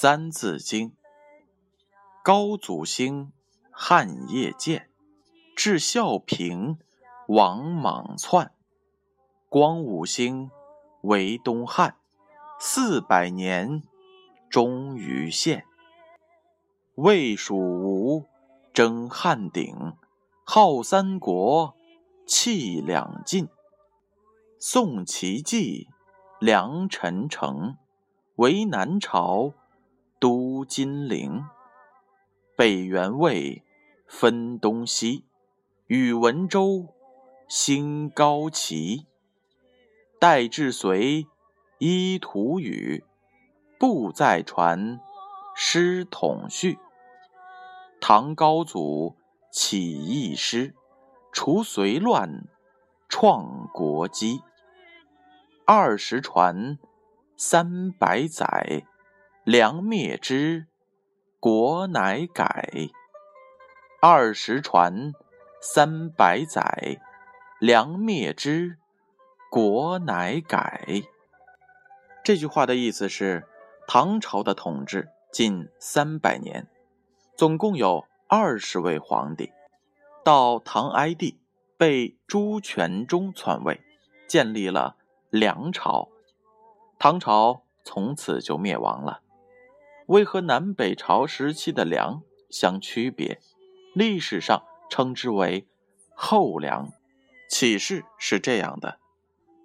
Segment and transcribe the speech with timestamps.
[0.00, 0.90] 三字经》：
[2.22, 3.32] 高祖兴，
[3.72, 4.88] 汉业建，
[5.56, 6.78] 至孝平，
[7.26, 8.52] 王莽篡。
[9.48, 10.52] 光武兴，
[11.00, 11.96] 为东汉，
[12.60, 13.82] 四百年，
[14.48, 15.66] 终于现。
[16.94, 18.24] 魏蜀吴，
[18.72, 19.94] 争汉鼎，
[20.44, 21.74] 号三国，
[22.24, 23.48] 气两晋。
[24.60, 25.88] 宋齐继，
[26.38, 27.76] 梁陈城，
[28.36, 29.54] 为南朝，
[30.18, 31.44] 都金陵。
[32.56, 33.62] 北元魏，
[34.06, 35.24] 分东西，
[35.86, 36.94] 宇文周，
[37.48, 39.06] 兴高齐。
[40.18, 41.26] 代至隋，
[41.78, 43.04] 依图语，
[43.78, 45.00] 不再传，
[45.54, 46.78] 师统序。
[48.00, 49.14] 唐高祖
[49.52, 50.74] 起义师，
[51.30, 52.48] 除隋乱，
[53.08, 54.40] 创国基。
[55.64, 56.78] 二十传，
[57.36, 58.84] 三百载，
[59.50, 60.66] 梁灭之，
[61.40, 62.70] 国乃改。
[63.98, 65.14] 二十传，
[65.58, 67.00] 三百载，
[67.58, 68.76] 梁灭之。
[69.50, 70.86] 国乃改。
[72.22, 73.46] 这句话的意思是，
[73.86, 76.68] 唐朝的统治近三百年，
[77.34, 79.50] 总共有二十位皇帝。
[80.22, 81.40] 到唐哀帝
[81.78, 83.80] 被朱全忠篡位，
[84.26, 84.96] 建立了
[85.30, 86.10] 梁朝，
[86.98, 89.22] 唐朝从此就灭亡了。
[90.08, 93.40] 为和南北朝时期的梁相区别，
[93.94, 95.66] 历史上称之为
[96.14, 96.90] 后梁。
[97.50, 98.98] 启示是这样的。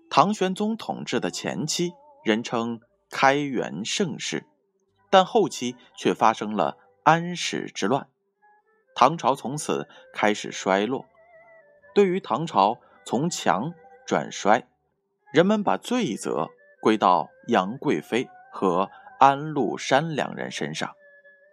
[0.09, 1.93] 唐玄宗统治的前期，
[2.25, 4.45] 人称开元盛世，
[5.09, 8.07] 但后期却发生了安史之乱，
[8.95, 11.05] 唐朝从此开始衰落。
[11.93, 13.73] 对于唐朝从强
[14.05, 14.67] 转衰，
[15.31, 16.49] 人们把罪责
[16.81, 18.89] 归到杨贵妃和
[19.23, 20.93] 安禄山两人身上。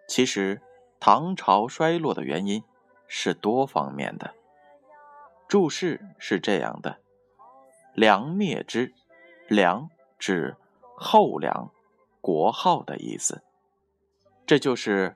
[0.09, 0.61] 其实，
[0.99, 2.65] 唐朝衰落的原因
[3.07, 4.35] 是多方面的。
[5.47, 6.99] 注释是这样的。
[7.95, 8.93] 梁灭之，
[9.47, 9.89] 梁
[10.19, 10.57] 指
[10.97, 11.71] 后梁，
[12.21, 13.41] 国号的意思。
[14.45, 15.15] 这就是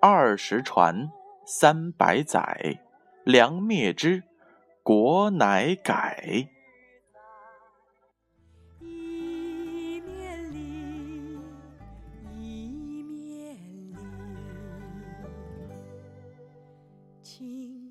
[0.00, 1.08] 二十传，
[1.46, 2.80] 三百载，
[3.22, 4.24] 梁灭之，
[4.82, 6.48] 国乃改。
[17.32, 17.81] 情。